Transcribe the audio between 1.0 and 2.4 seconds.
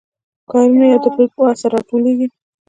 د بل پاسه راټولیږي